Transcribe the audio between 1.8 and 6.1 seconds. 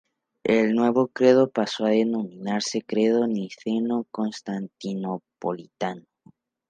a denominarse Credo niceno-constantinopolitano.